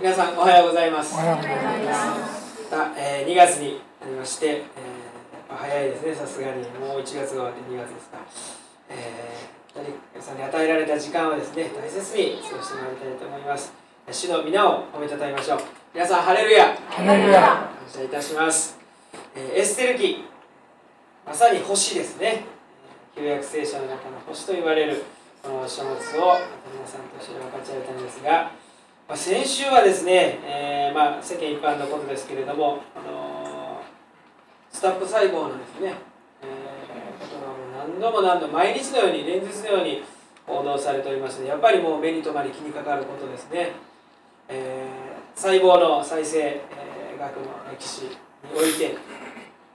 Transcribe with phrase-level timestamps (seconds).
[0.00, 1.14] 皆さんおはようございます。
[1.14, 1.54] おはようござい
[1.86, 1.94] ま
[2.26, 2.66] す。
[2.68, 6.14] さあ、えー、2月になりまして、えー、早いですね。
[6.16, 6.66] さすがに。
[6.82, 8.18] もう1月が終わって2月ですか、
[8.90, 9.80] えー、
[10.12, 13.72] 皆さんに与えられた時間をですね大切に過ごしてもらいたいと思います。
[14.10, 15.58] 主の皆を褒めたたえましょう。
[15.94, 16.74] 皆さんハレルヤ。
[16.90, 17.40] ハレルヤ。
[17.40, 18.76] 感謝いたします、
[19.36, 20.24] えーエステル記
[21.24, 22.44] まさに星ですね。
[23.16, 25.04] えー旧約聖書の中の星と言われる
[25.40, 26.18] この書物を皆
[26.84, 28.50] さんと一緒に分かち合えたんですが、
[29.06, 33.82] まあ、先週はですね、えーまあ、世間一般のことですけれども、あの
[34.72, 35.94] スタップ細胞のですね、
[36.42, 40.02] えーことが何度も何度も毎日のように連日のように
[40.46, 43.72] 報道されておりますのでやっぱりもう目に留まり気にかかることですね、
[44.48, 47.42] えー細胞の再生、えー学の
[47.72, 48.10] 歴史に
[48.56, 48.96] おいて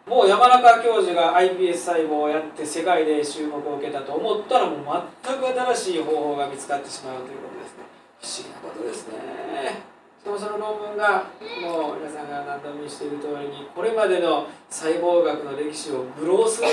[0.05, 7.88] もう山中教授が iPS 細胞をやって世界で注目を受けたと思ったらもう全く新しい方法が見つかってしまうということですね。
[8.21, 9.81] 不思議なことですね。
[10.19, 11.23] しかもその論文が
[11.63, 16.67] もう皆さんが何度も見している通りにこれまでの細胞学の歴史を愚弄する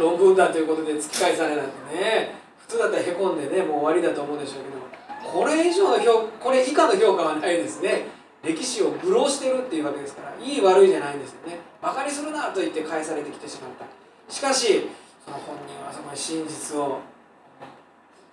[0.00, 2.34] 論文だということで突き返されなんてね。
[2.58, 8.06] 普通だったらへこんでねもう終わりだと思うんでしょうけどこれ以上の評これ以下の評価はないですね。
[8.42, 11.58] 歴史を愚弄してるっていうわけですからいい悪いじゃないんですよね。
[11.82, 13.86] バカにするなと言って返されてきてしまった。
[14.32, 14.88] しかし
[15.24, 17.00] その本人はそこに真実を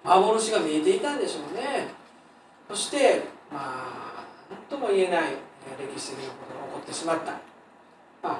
[0.04, 1.88] 幻が見えていたんでしょうね。
[2.72, 5.36] そしてまあ何とも言えない
[5.76, 7.34] 歴史的なことが起こってしまった。
[8.24, 8.40] ま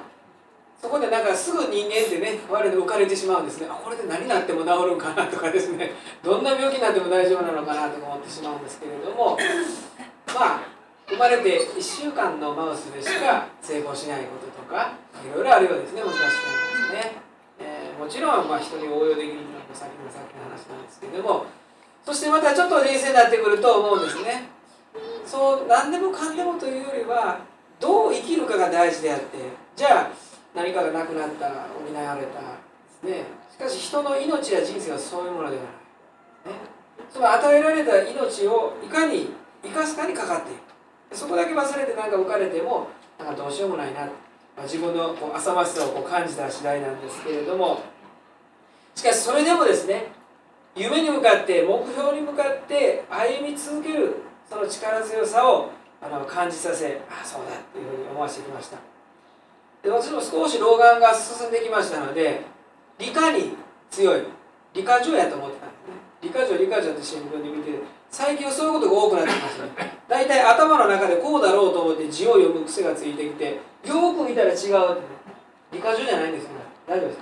[0.80, 3.68] そこでなんかすぐ人間ってね我で浮かれてしまうんですね。
[3.68, 5.92] あこれで何になっても治るんかなとかですね。
[6.24, 9.36] どんな病気になっても大丈夫なのかなとか思ってしまうんですけれども。
[10.34, 10.60] まあ
[11.08, 16.00] 生まれて1週間のマウスでしか成功しないこととかいろいろあるようですね。
[16.00, 17.12] 難しくなですね、
[17.60, 21.44] えーもちろんまあ人に応用できるのはさっきのさっきの話なんですけれども。
[22.04, 24.48] そしてまたちょっと冷静になってくると思うんですね。
[25.24, 27.38] そう何でもかんでもというよりは
[27.80, 29.38] どう生きるかが大事であって
[29.76, 30.10] じゃあ
[30.54, 31.54] 何かがなくなった補
[31.94, 35.68] われたねしかし人の命や人生はそういうものではな
[36.50, 36.60] い、ね、
[37.10, 39.30] その与えられた命をいかに
[39.62, 40.60] 生かすかにかかっている。
[41.12, 44.08] そこだけ忘れてなんか浮かれてもなんかどうしようもないな、ま
[44.58, 47.80] あ、自分のこう浅ましさをこう感じた次第なんですけれども。
[48.94, 50.08] しかしそれでもですね
[50.74, 54.16] 夢に向かって目標に向かって歩み続ける
[54.48, 58.78] その力強さをあの感じさせああそうだというふうに思わせてきました。
[59.82, 62.40] で私も少し老眼が進んできましたので
[62.98, 63.56] 理科に
[63.90, 64.22] 強い
[64.74, 65.94] 理科女やと思ってたんですね。
[66.22, 67.78] 理科女理科女って新聞で見て
[68.10, 69.98] 最近はそういうことが多くなってきましたね。
[70.08, 74.72] 大体頭の中でこうだろうと思って字を読む癖がついてきてよく見たら違うってね。
[75.72, 76.50] 理科女じゃないんですよ
[76.86, 77.18] 大丈夫です。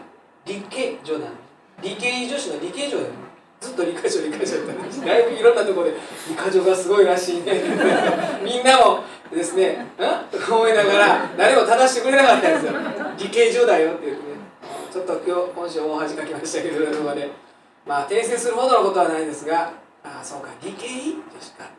[0.46, 1.50] 理系女なんです
[1.82, 3.29] 理系女子の理系女だよね
[3.60, 5.96] ずっと理科女理科女ってだいぶいろんなところで
[6.28, 7.62] 理科女がすごいらしいね。
[8.42, 12.72] みんなもですね「ん?」とか思いながら誰も正してくれなかったんですよ。
[13.18, 14.30] 理系女だよって言ってね。
[14.90, 17.30] ちょっと今日今週大恥かきましたけどそこで。
[17.86, 19.72] まあ訂正するほどのことはないですが
[20.04, 21.70] ああそうか理系女子か、ね、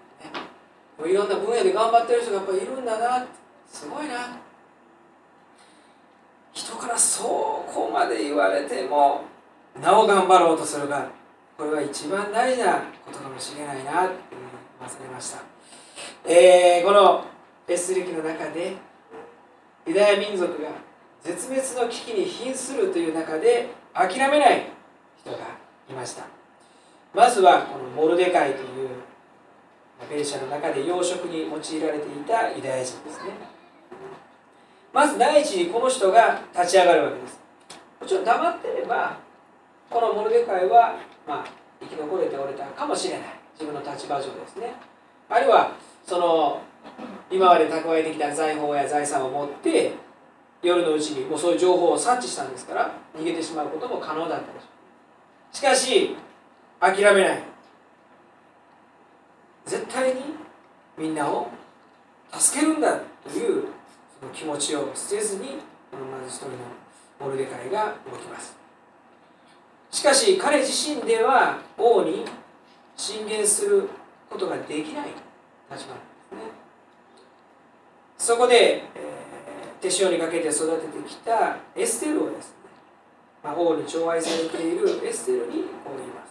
[0.98, 3.26] もういろんな分野で頑張ってる人がやっぱりいるんだな
[3.68, 4.38] すごいな。
[6.54, 9.22] 人からそうこまで言われても
[9.82, 11.08] なお頑張ろうとするが
[11.62, 14.16] これは一番大事なことかもしれないなって
[14.82, 15.44] 忘れました、
[16.28, 17.24] えーこの
[17.68, 18.74] エステル記の中で
[19.86, 20.70] ユダヤ民族が
[21.22, 24.70] 絶滅の危機に瀕するという中で諦めない
[25.20, 25.38] 人が
[25.88, 26.24] いました。
[27.14, 28.90] まずはこのモルデカイという
[30.10, 33.34] ペルシャの中で養殖に用いられていたユダヤ人ですね。
[34.92, 37.40] まず第一にこの人が立ち上がるわけです。
[38.02, 39.20] もちろん黙ってれば
[39.92, 40.96] このモルデカイは、
[41.28, 41.46] まあ、
[41.80, 43.28] 生き残れておれたかもしれない。
[43.54, 44.74] 自分の立場上ですね。
[45.30, 45.72] あるいは
[46.06, 46.62] その
[47.30, 49.94] 今まで蓄えてきた財宝や財産を持って
[50.62, 54.66] 夜のうちにもうそういう情報を察知したんですから逃げてしまうことも可能だったでしょ
[55.54, 55.56] う。
[55.56, 56.16] しかし
[56.80, 57.44] 諦めない。
[59.66, 60.22] 絶対に
[60.98, 61.50] みんなを
[62.34, 63.66] 助けるんだという
[64.20, 65.60] その気持ちを捨てずに
[65.92, 66.58] このまず一人の
[67.20, 68.61] モルデカイが動きます。
[69.92, 72.26] しかし彼自身では王に
[72.96, 73.90] 進言する
[74.30, 75.14] ことができない立
[75.70, 76.40] 場なんですね。
[78.18, 79.22] そこで、えー
[79.82, 82.56] 手塩にかけて育ててきたエステルをですね、
[83.44, 86.24] まあ、王に寵愛されているエステルにこう言いま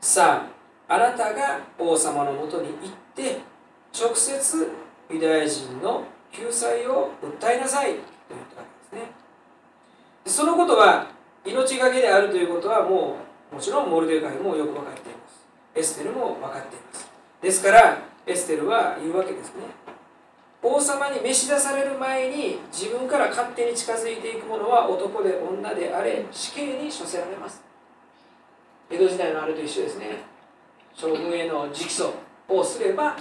[0.00, 0.14] す。
[0.14, 0.46] さ
[0.88, 3.40] ああなたが王様のもとに行って
[3.92, 4.70] 直接
[5.10, 8.00] ユダヤ人の救済を訴えなさいと
[8.30, 9.12] 言ったわけですね。
[10.24, 11.08] そのことは
[11.48, 13.16] 命がけであるということはも
[13.52, 15.46] うもちろんモルデカイもよく分かっています。
[15.74, 17.08] エステルも分かっています。
[17.40, 19.62] ですからエステルは言うわけですね。
[20.62, 27.62] 王様に召し出される前に自分から勝手に近づいていく者は男で女であれ死刑に処せられます。
[28.90, 30.16] 江戸時代のあれと一緒ですね。
[30.94, 32.12] 将軍への直訴
[32.48, 33.16] をすれば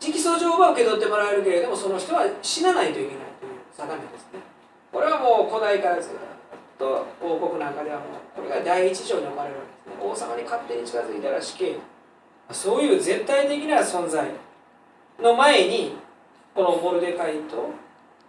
[0.00, 4.40] 直訴状は受け取ってもらえるけれどもその人は死なないといけないという定めですね。
[4.92, 6.18] これはもう古代からずっと
[6.80, 10.10] 王国なんかではもうこれが第一条に置かれるわけですね。
[10.10, 11.76] 王様に勝手に近づいたら死刑。
[12.50, 14.30] そういう絶対的な存在
[15.20, 15.96] の前に
[16.54, 17.70] このモルデカイと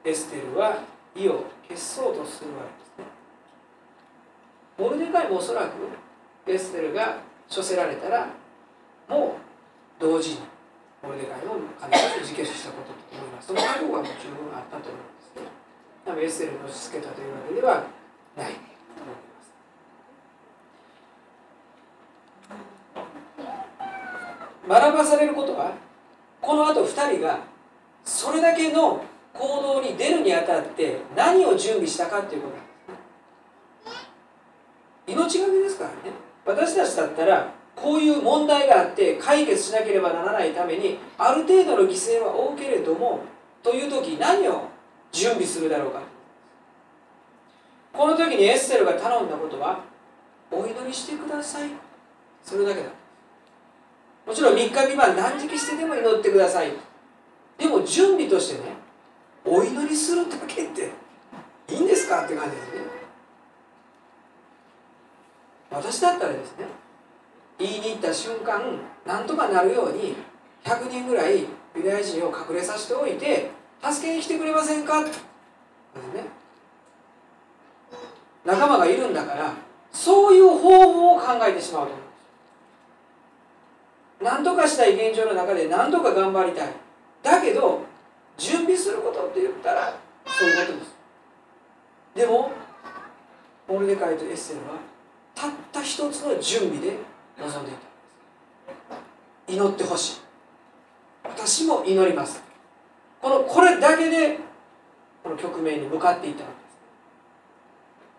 [0.04, 0.78] エステルは
[1.16, 3.06] 意を消そうとするわけですね。
[4.78, 7.18] モルデカイもおそらくエステルが
[7.54, 8.28] 処せられたら
[9.08, 9.38] も
[10.00, 10.40] う同時に
[11.02, 13.48] モルデカイも必ず自決したことと思います。
[13.48, 16.26] その覚悟はもう十分あったと思うんですね。
[16.26, 17.99] エステルに押し付けたというわけでは
[18.40, 18.54] ない。
[18.54, 18.58] と
[19.04, 19.16] 思い
[24.68, 25.74] ます学ばされることは
[26.42, 27.40] このあと2人が
[28.04, 29.04] それだけの
[29.34, 32.56] 行動に出るにあたって何を準備したかっていうこと
[35.12, 35.96] 命がけですからね。
[36.46, 43.22] 私たちだったらこういう問題があって解決しなければならないためにある程度の犠牲は負うけれども
[43.64, 44.68] という時何を
[45.12, 46.02] 準備するだろうか。
[48.00, 49.84] この時にエッセルが頼んだことは
[50.50, 51.70] お祈りしてください。
[52.42, 52.88] それだけだ。
[54.26, 56.72] もちろん3日未満断食してでも祈ってください。
[57.58, 58.70] でも準備としてね
[59.44, 60.92] お祈りするだけって
[61.68, 62.80] いいんですかって感じですね。
[65.70, 66.68] 私だったらですね
[67.58, 68.62] 言いに行った瞬間
[69.06, 70.16] なんとかなるように
[70.64, 71.42] 100人ぐらい
[71.76, 73.52] ユダヤ人を隠れさせておいて
[73.84, 75.02] 助けに来てくれませんか？
[75.02, 76.39] ってね。
[78.50, 79.54] 仲間がいるんだから
[79.92, 81.94] そういう方法を考えてしまうと。
[84.26, 86.70] 何とかしたい現状の中で何とか頑張りたい。
[87.22, 87.82] だけど
[88.38, 90.96] 準備することって言ったらそういうことです。
[92.16, 92.52] でも
[93.68, 94.78] モルデカイとエッセルは
[95.36, 96.98] たった一つの準備で
[97.38, 97.74] 臨んでい
[99.48, 99.54] た。
[99.54, 100.22] 祈ってほしい。
[101.24, 102.42] 私も祈ります。
[103.22, 104.40] このこれだけで
[105.24, 106.59] この局面に向かっていたわけです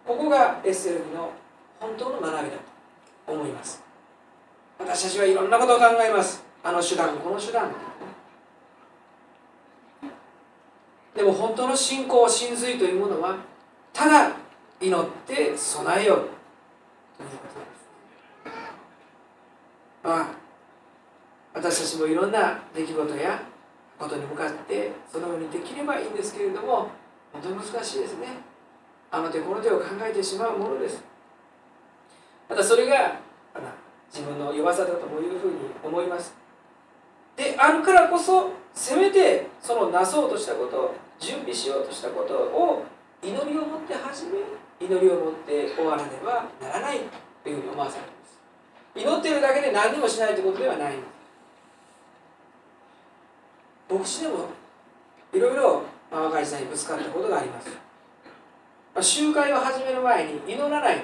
[0.06, 1.30] ここがエッセルの
[1.78, 2.56] 本当の学びだ
[3.26, 3.82] と思います。
[4.78, 6.42] 私たちはいろんなことを考えます。
[6.62, 7.70] あの手段この手段。
[11.14, 13.36] でも本当の信仰真髄というものは
[13.92, 14.32] ただ
[14.80, 18.50] 祈って備えようということです。
[20.02, 20.26] まあ
[21.52, 23.42] 私たちもいろんな出来事や
[23.98, 26.88] ことに向かってそのようにできればいいんですけれども
[27.32, 28.49] 本当に難しいですね。
[29.10, 31.02] あの手この手を考えてしまうものです。
[32.48, 33.18] またそれが
[34.12, 36.34] 自分の弱さだというふうに思います。
[37.36, 42.84] であるからこそせめてそのなそうとしたこと準備しようとしたことを
[43.22, 44.38] 祈りを持って始め
[44.80, 47.00] 祈りを持って終わらねばならない
[47.42, 48.40] というふうに思わされます。
[48.94, 50.94] 祈っているだけで何もしないということではない。
[53.88, 54.46] 牧師でも
[55.32, 57.68] いろいろ若い時代にぶつかったことがあります、
[58.94, 61.00] ま、集会を始める前に祈らないっ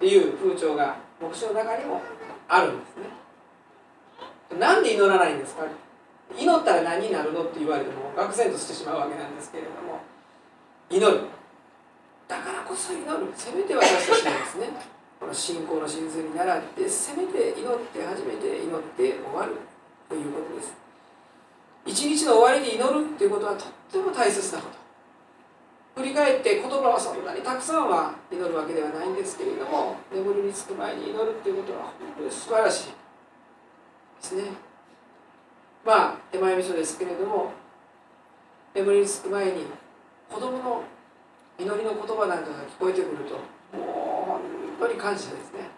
[0.00, 2.00] ていう風潮が牧師の中にも
[2.48, 4.58] あるんですね。
[4.58, 5.64] なんで祈らないんですか？
[6.36, 10.00] 祈ったら何になるのって言われても愕然としてしまうわけなんですけれども。
[10.90, 11.20] 祈る。
[12.28, 13.32] だからこそ祈る。
[13.36, 14.68] せめて私たちはですね。
[15.20, 19.52] この信仰の真髄に倣ってせめて祈って初めて祈って終わる
[20.08, 20.74] ということです。
[21.86, 24.83] 一日の終わりに祈るっていうことはとっても大切なこと。
[25.94, 32.92] 振り返って言葉はそんなにたくさんは祈るわけではないんですけれども眠りにつく前に祈るっていうことは本当に素晴らしいで
[34.20, 34.42] すね。
[35.84, 37.52] まあ手前味噌ですけれども
[38.74, 39.66] 眠りにつく前に
[40.28, 40.82] 子供の
[41.58, 43.34] 祈りの言葉なんかが聞こえてくると
[43.76, 43.86] もう
[44.26, 44.40] 本
[44.80, 45.70] 当に感謝ですね。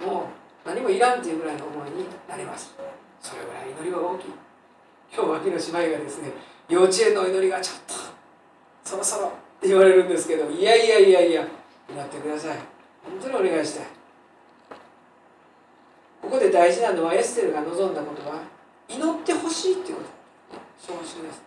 [0.00, 0.22] も
[0.64, 2.74] う何もいらんっていうぐらいの思いになります。
[3.20, 4.26] それぐらい祈りは大きい。
[5.14, 6.30] 今日脇の姉妹がですね
[6.70, 7.94] 幼稚園の祈りがちょっと
[8.82, 11.46] そろそろって言われるんですけどいやいやいやいや
[11.88, 12.56] 祈ってください。
[13.04, 13.86] 本当にお願いしたい。
[16.20, 18.40] ここで大事なのはエステルが望んだことは
[18.88, 20.08] 祈ってほしいっていうこと。
[20.84, 21.42] 正直です。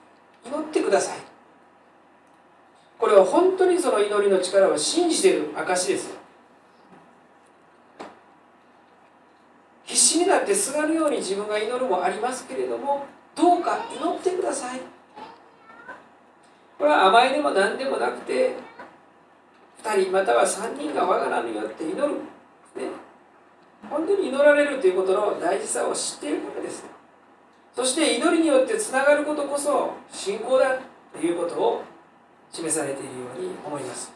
[0.46, 1.18] 祈ってください。
[2.98, 6.16] これは本当にその祈りの力を信じている証ですよ。
[9.84, 13.06] 必死になってすがるように自分が祈るもありますけれども
[13.36, 14.95] どうか祈ってください。
[16.78, 18.56] これは甘いでも何でもなくて
[19.84, 22.20] 2人または3人が我が名によって祈る、ね、
[23.90, 26.86] 本当に祈られるということの大事さを知っているからです。
[27.74, 30.80] そして祈りによってつながることこそ信仰だ
[31.14, 31.84] ということを
[32.52, 34.14] 示されているように思います。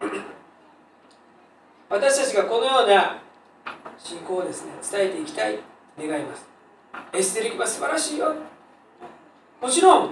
[1.90, 3.18] 私たちがこのような
[3.98, 5.58] 信仰をですね伝えていきたい。
[5.98, 6.46] 願います。
[7.12, 8.34] エステル記は素晴らしいよ。
[9.60, 10.10] もちろん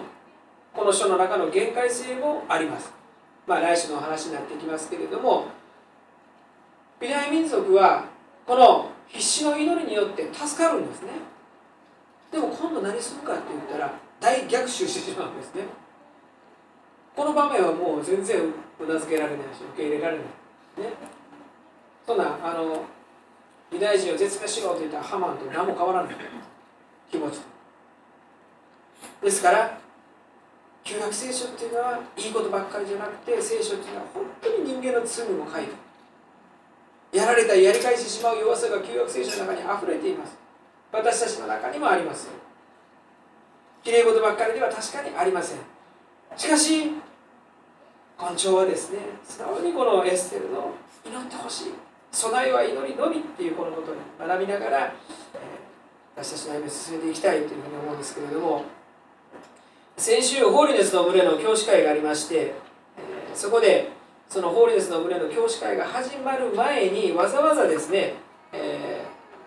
[0.73, 2.93] この書の中の限界性もあります。
[3.47, 5.47] まあ来週のお話になってきますけれども
[6.99, 8.07] 美大民族は
[8.47, 11.11] この必死の祈りによって助かるんですね。
[12.33, 15.63] でも今度何するかって言ったら大逆襲してしまうんですね。
[17.15, 18.41] この場面はもう全然
[18.81, 20.27] うなずけられないし受け入れられない
[20.83, 20.95] ね。
[22.07, 22.83] そんなあの
[23.71, 26.17] ユダヤ人を絶滅しろと言ったハマンと何も変わらない。
[27.11, 27.41] 気持ち。
[29.25, 29.79] ですから
[30.85, 40.37] 旧約聖書っていうのはいいことばっかりじゃなくて聖書っていうのは本当に人間の罪も書いてやられたりやり返してしまう弱さが旧約聖書の中にあふれています。
[40.93, 42.29] 私たちの中にもあります
[43.83, 45.59] きれい事ばっかりでは確かにありません。
[46.37, 46.93] しかし
[48.21, 50.73] 根性はですね素直にこのエステルの
[51.05, 51.73] 祈ってほしい。
[52.13, 58.65] 備えは祈りのみっていうこのことに学びながら、えー、私たちの歩みを進めていきたいというふうに思うんですけれども
[60.05, 62.53] 先週ホーリネスの群れの教師会がありまして、え、
[63.33, 63.89] そこで
[64.29, 68.13] そのホーリネスの群れの教師会が始まる前にわざわざですね、
[68.53, 69.03] え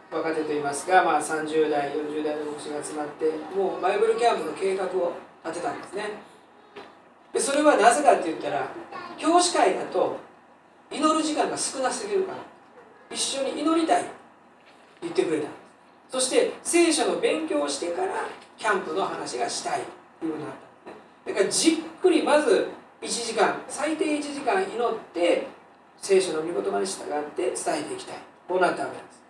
[0.10, 5.14] ー、若手といいますか、まあ、30代40代の牧師が集まってもうバイブルキャンプの計画を
[5.46, 6.06] 立てたんですね。
[7.34, 8.68] でそれはなぜかって言ったら
[9.16, 10.18] 教師会だと
[10.90, 12.40] 祈る時間が少なすぎるから
[13.12, 14.06] 一緒に祈りたい
[15.04, 15.50] 言ってくれた。
[16.10, 18.26] そして聖書の勉強をしてから
[18.58, 19.97] キャンプの話がしたい。
[20.26, 20.54] いうふうになっ
[20.86, 22.68] たんですねだからじっくりまず
[23.02, 25.48] 1時間最低1時間祈って
[26.02, 28.18] 聖書の御言葉に従って伝えていきたい。
[28.48, 29.22] こうなったわけです。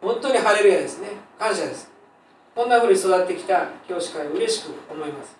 [0.00, 1.08] 本当にハレルヤですね。
[1.38, 1.90] 感謝です。
[2.54, 5.36] こんなふうに育ってきた教師会を嬉しく思います。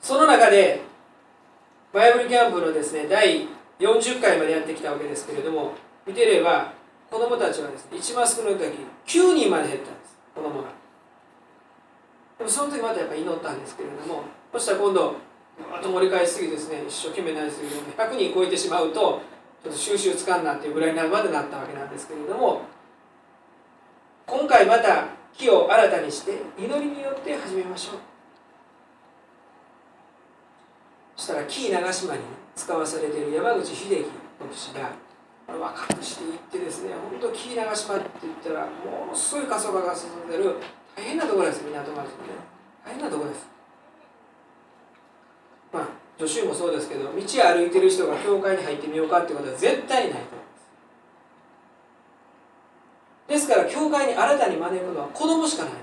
[0.00, 0.82] その中で
[1.92, 3.48] バイブルキャンプのですね第
[3.80, 5.72] 40回までやってきたわけですけれども
[6.06, 6.72] 見てれば
[7.10, 8.64] 子供たちはですね一番少ない時
[9.06, 10.16] 9人まで減ったんです。
[10.34, 10.68] 子供が。
[12.38, 15.14] でもその時またやっぱ祈ったんですけれどもそしたら今度
[15.72, 19.22] あと盛り返しすぎですね一生懸命なりすぎて100人超えてしまうと
[19.62, 22.62] ちょっと収集つかんなっていうぐらいになるまでなったわけなんですけれども
[24.26, 27.94] 今回また木を新たにして祈りによって始めましょう。
[31.16, 32.20] そしたら紀伊長島に
[32.54, 34.04] 使わされている山口秀樹
[34.40, 34.92] 牧師が
[35.48, 40.56] 若くして行ってですね本当紀伊長島って言ったらものすごい過疎化が進んでる
[40.96, 42.08] 大変なところです港町のね。
[42.84, 43.46] 大変なところです。
[45.72, 45.88] まあ
[46.18, 50.28] 助手もそうですけど道歩いてる人が教会に入ってみようかってことは絶対ないと思いま
[53.28, 53.28] す。
[53.28, 55.72] ですから教会に新たに招くのは子供しかない。
[55.74, 55.78] で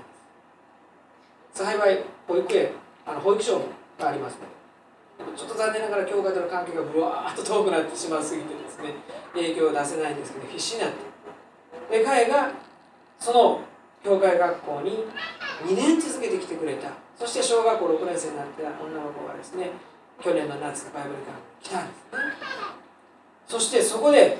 [1.54, 2.70] す幸い保育園
[3.06, 3.60] あの保育所
[4.00, 4.36] があります
[5.20, 8.94] のでちょっと残念ながら教会との関係がぶわーっと遠くなってしまいすぎてですね
[9.32, 11.98] 影響を出せないんですけど必死になって。
[11.98, 12.50] で彼が
[13.20, 13.60] その
[14.04, 15.06] 教会学校に
[15.64, 16.90] 2年続けてきてくれた。
[17.16, 19.70] そして小学校6年生になった女の子がですね
[20.20, 22.18] 去年の夏バイブルキャンプに来たんですね。
[23.46, 24.36] そしてそこで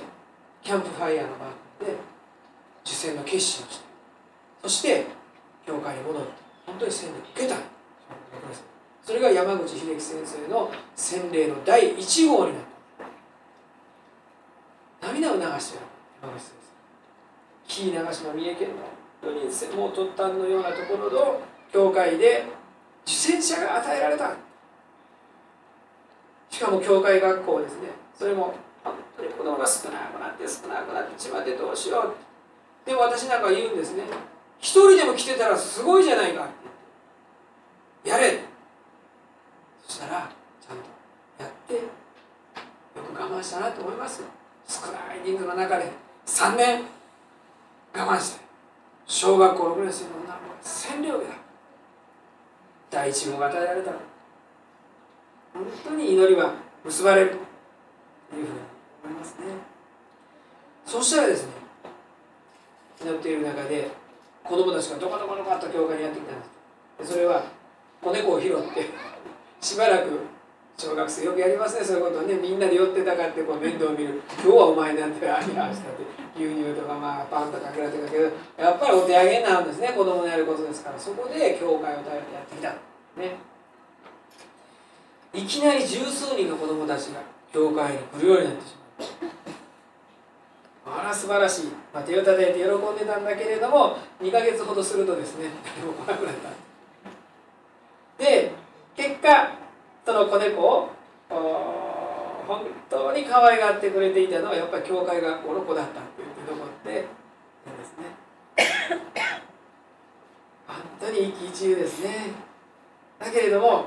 [0.62, 1.47] キャンプファイヤーの場
[1.80, 1.97] で
[2.85, 3.85] 受選の決心をして
[4.62, 5.06] そして
[5.66, 6.28] 教会に戻って
[6.66, 7.56] 本当に洗礼を受けた。
[9.02, 12.62] それが山口秀樹先生の洗礼の第1号になっ
[15.00, 15.09] た。
[15.09, 15.85] 涙を流してる。
[16.23, 16.52] 山口先
[17.68, 18.75] 生紀伊長島三重県の
[19.25, 21.40] 4人専門突端のようなところの
[21.73, 22.47] 教会で
[23.04, 24.33] 受選者が与えられた。
[26.50, 27.88] しかも教会学校ですね。
[28.16, 28.54] それも
[28.85, 32.14] 本当に子供が少なくなって少なくなってちまってどうしよう
[32.87, 34.04] でも私なんか言うんですね。
[34.61, 36.47] 一人でも来てたらすごいじゃないか
[38.04, 38.40] やれ。
[39.83, 40.85] そしたらちゃんと
[41.43, 41.81] やってよ
[42.95, 44.28] く我慢したなと思いますよ。
[44.66, 45.90] 少ない人数の中で
[46.26, 46.83] 3年
[47.95, 48.43] 我慢して。
[49.06, 51.25] 小学校6年生の女の子が占領だ
[52.90, 53.90] 第一号が与えられた
[55.52, 57.40] 本当に祈りは結ばれるという
[58.32, 58.49] ふうに
[59.04, 59.44] 思いますね。
[60.87, 61.52] そしたらですね
[63.02, 63.90] 祈っている中で
[64.42, 67.12] 子供たちがどこどこどこっと教会にやってきたんです。
[67.12, 67.44] それは
[68.00, 68.90] 子猫を拾って
[69.61, 70.33] しばらく
[70.76, 72.35] 小学生よくやりますねそういうことね。
[72.35, 74.21] みんなで寄ってたかってこう面倒を見る。
[74.43, 76.02] 今日はお前なんてありましたって
[76.37, 78.25] 牛乳とかまあパンとかかけられてたけど
[78.59, 80.99] やっぱりお手上げになるんですね子供のやることですから。
[80.99, 82.71] そこで教会を頼ってやってきた
[83.21, 83.37] ね。
[85.33, 87.21] いきなり十数人の子供たちが
[87.52, 88.75] 教会に来るようになってし
[89.23, 89.35] まう。
[90.87, 95.49] あら素晴らしい、まあ、手をたたいて喜んでたんだけれども2ヶ月ほどするとですね
[95.81, 96.74] 誰 も来なくなった。
[100.25, 100.90] の子猫を
[102.47, 107.07] 本当に可愛がってくれていたのはやっぱり教会がこの子だったって言うて残ってで
[107.85, 108.04] すね。
[110.66, 112.33] 本当にですね。
[113.19, 113.87] だけれども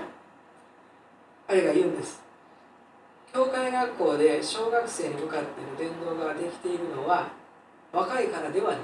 [1.48, 2.24] 彼が言うんです。
[3.34, 7.28] 教会学校で小学生に向かっての伝道ができているのは
[7.92, 8.80] 若いからではない。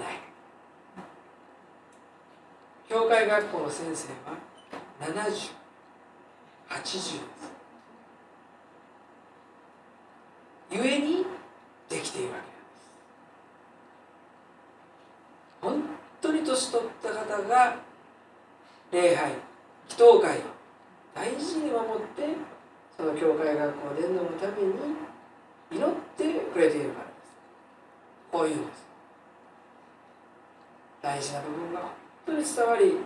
[2.87, 4.37] 教会学校の先生は
[5.01, 5.62] 70
[6.81, 7.19] 80
[10.71, 11.25] ゆえに
[11.87, 12.93] できているわけなんです
[15.61, 15.83] 本
[16.21, 17.75] 当に年取った方が
[18.91, 19.31] 礼拝
[19.89, 20.41] 祈祷会を
[21.13, 22.35] 大事に守って
[22.97, 24.73] その教会学校伝道のために
[25.71, 27.35] 祈ってくれているからです。
[28.31, 28.85] こういうんです。
[31.01, 31.89] 大事な部分が本
[32.27, 32.97] 当に伝わり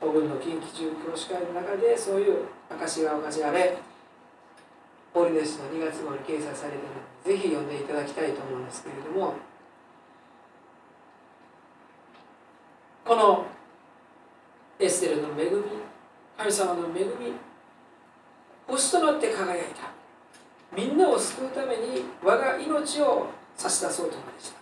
[0.00, 3.76] 古軍の近畿中教師会の中でそういう証が証あれ
[5.12, 6.94] ホーリネスの2月号に掲載されているの
[7.24, 9.34] でぜひ読んでいただきたいと思うんですけれども
[13.04, 13.46] この
[14.78, 15.62] エステルの恵み
[16.36, 17.34] 神様の恵み
[18.66, 19.92] 星となって輝いた。
[20.76, 24.58] みんなを救うために我が命を差し出そうとまでした。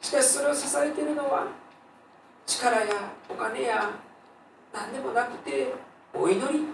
[0.00, 1.46] しかしそれを支えているのは
[2.46, 2.86] 力や
[3.28, 3.90] お金や
[4.72, 5.74] 何でもなくて
[6.14, 6.73] お祈り。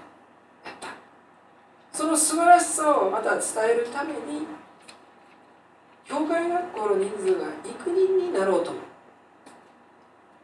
[2.01, 3.43] その素晴らしさをまた伝
[3.73, 4.47] えるために
[6.07, 8.79] 教会学校の人数が幾人になろうとも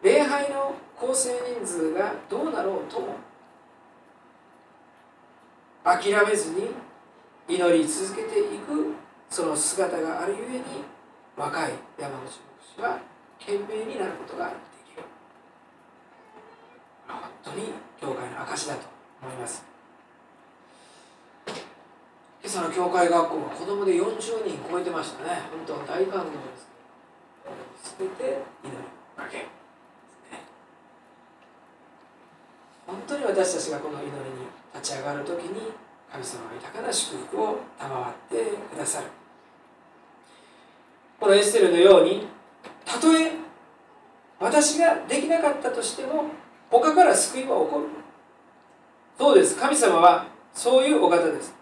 [0.02, 3.16] 礼拝の構成人数がどうなろうとも
[5.82, 6.72] 諦めずに
[7.48, 8.92] 祈り続けていく
[9.30, 10.64] その姿があるゆえに
[11.38, 12.38] 若い山口牧
[12.76, 12.98] 師は
[13.40, 14.52] 懸命になることがで
[14.92, 15.02] きる。
[17.08, 18.80] 本当に教会の証だと
[19.22, 19.75] 思います。
[22.46, 25.42] 朝の教会学校は子供で40人超えてましたね。
[25.50, 26.70] 本当大感動です。
[27.98, 28.22] 全て
[28.62, 28.78] 祈り
[29.18, 29.46] をかけ
[32.86, 34.14] 本当に私たちがこの祈りに
[34.72, 35.72] 立ち上がる時に
[36.12, 38.36] 神様が豊かな祝福を賜って
[38.74, 39.06] くださる。
[41.18, 42.28] このエステルのように
[42.84, 43.32] たとえ
[44.38, 46.26] 私ができなかったとしても
[46.70, 47.86] 他から救いは起こる。
[49.18, 49.56] そうです？
[49.56, 51.52] 神様はそういうお方です。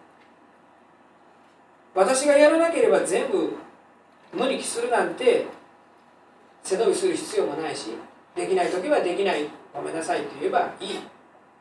[1.94, 3.52] 私がやらなければ全部
[4.33, 5.46] 無理するなんて
[6.62, 7.90] 背伸びする必要もないし
[8.35, 11.00] できない時はできないごめんなさいと言えばいい。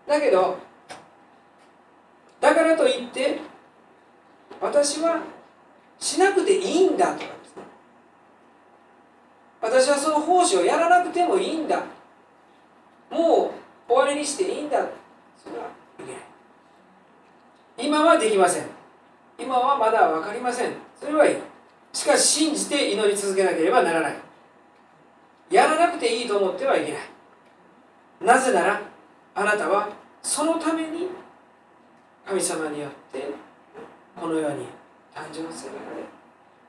[0.07, 0.57] だけど
[2.41, 3.39] だからといって
[4.59, 5.21] 私は
[5.99, 7.63] しなくていいんだとかですね。
[9.61, 11.83] 私はその奉仕をやらなくてもいいんだ。
[13.09, 13.51] も
[13.87, 14.79] う終わりにしていいんだ。
[15.41, 15.65] それは
[15.99, 17.87] いけない。
[17.87, 18.82] 今はできません。
[19.37, 20.73] 今はまだ分かりません。
[20.99, 21.35] それはいい。
[21.91, 24.15] しかし信じて祈り続けなければならない。
[25.49, 27.01] やらなくていいと思ってはいけない。
[28.21, 28.81] なぜなら
[29.35, 29.89] あなたは
[30.21, 31.07] そのために
[32.25, 33.27] 神様によって
[34.15, 34.65] この世に
[35.13, 35.79] 誕生せられ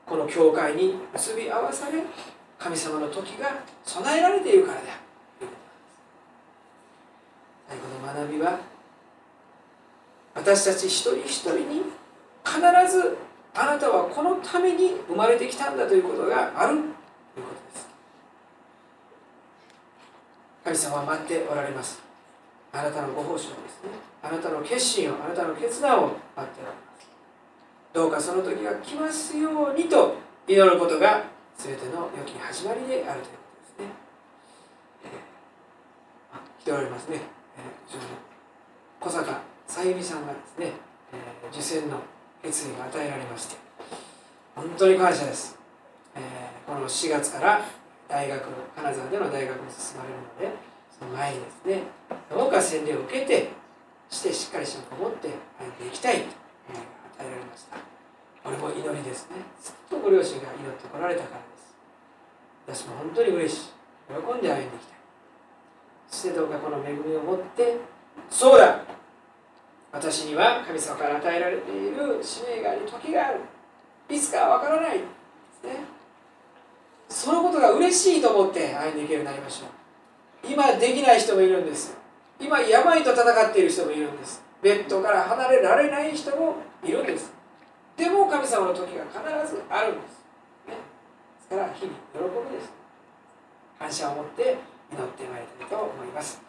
[0.05, 2.03] この教会に結び合わされ
[2.59, 4.83] 神様の時が備えられているからだ。
[7.67, 8.59] 最後の学びは
[10.35, 11.81] 私たち一人一人に
[12.45, 12.59] 必
[12.91, 13.17] ず
[13.53, 16.75] あなたはこのために生まれてきたんだということがある。
[16.75, 17.51] というこ
[20.63, 22.01] とです神様は待っておられます。
[22.71, 23.89] あなたのご奉仕をですね。
[24.21, 27.07] あなたの決心をあなたの決断を待っておられます。
[27.93, 30.15] どうかその時が来ますようにと
[30.47, 31.23] 祈ることが
[31.57, 33.45] 全ての良き始まりであるというこ
[33.79, 33.95] とですね、
[36.59, 37.21] 来ておられますね、
[38.99, 40.73] 小坂さゆみさんがですね、
[41.13, 41.99] えー、受選の
[42.45, 43.57] 決意が与えられまして。
[44.55, 45.59] 本当に感謝です、
[46.15, 47.59] えー、この4月から
[48.07, 48.39] 大学
[48.73, 50.57] 金沢での大学に進まれるので
[50.97, 51.83] その前にですね
[52.29, 53.49] どうか洗礼を受けて
[54.09, 55.27] してしっかり信仰を持って
[55.59, 56.21] 歩んでいきたいと、
[56.69, 57.75] えー、与えられました。
[58.45, 59.37] これも祈りですね。
[59.59, 62.85] ずっとご両親が祈ってこられたからです。
[62.85, 64.13] 私も本当に嬉しい。
[64.13, 64.97] 喜んで歩んでいきたい。
[66.07, 67.75] そしてどうかこの恵みを持って
[68.29, 68.94] そうだ
[69.95, 73.39] 私には神様から与えられている使命があり時がある。
[74.09, 75.05] いつかは分からないで
[75.61, 75.79] すね。
[77.07, 80.51] そのことが嬉しいと思って歩んでいけるようになりましょう。
[80.51, 81.95] 今できない人もいるんです。
[82.41, 84.43] 今病と戦っている人もいるんです。
[84.61, 87.31] ベッドから離れられない人もいるんです。
[87.95, 90.25] でも神様の時が必ずあるんです、
[90.67, 92.73] ね、ですから日々喜びです。
[93.79, 94.57] 感謝を持って
[94.91, 96.44] 祈ってまいりたいと思います。